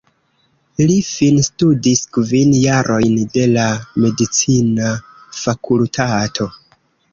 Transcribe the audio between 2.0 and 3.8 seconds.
kvin jarojn de la